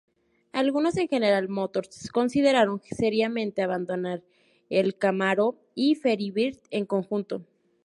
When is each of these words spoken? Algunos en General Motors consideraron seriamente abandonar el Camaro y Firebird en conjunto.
Algunos 0.51 0.97
en 0.97 1.07
General 1.07 1.47
Motors 1.47 2.09
consideraron 2.11 2.81
seriamente 2.81 3.61
abandonar 3.61 4.23
el 4.71 4.97
Camaro 4.97 5.59
y 5.75 5.93
Firebird 5.93 6.57
en 6.71 6.87
conjunto. 6.87 7.45